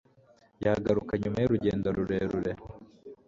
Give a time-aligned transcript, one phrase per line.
[0.63, 2.51] yagaruka nyuma y'urugendo rurerure